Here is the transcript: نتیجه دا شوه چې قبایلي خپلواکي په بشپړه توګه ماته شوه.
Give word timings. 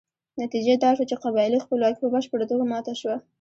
نتیجه 0.41 0.73
دا 0.83 0.89
شوه 0.95 1.07
چې 1.09 1.21
قبایلي 1.23 1.59
خپلواکي 1.65 1.99
په 2.01 2.09
بشپړه 2.13 2.45
توګه 2.51 2.63
ماته 2.71 2.93
شوه. 3.01 3.15